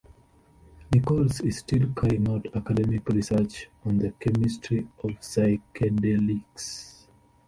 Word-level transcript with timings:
Nichols 0.91 1.41
is 1.41 1.59
still 1.59 1.87
carrying 1.93 2.27
out 2.27 2.47
academic 2.55 3.07
research 3.09 3.69
on 3.85 3.99
the 3.99 4.09
chemistry 4.13 4.87
of 5.03 5.11
psychedelics. 5.19 7.05